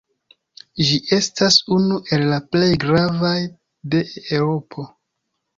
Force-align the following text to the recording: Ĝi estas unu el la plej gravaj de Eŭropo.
Ĝi 0.87 0.95
estas 1.17 1.57
unu 1.75 1.99
el 2.17 2.25
la 2.31 2.41
plej 2.55 2.71
gravaj 2.85 3.37
de 3.93 4.03
Eŭropo. 4.39 4.89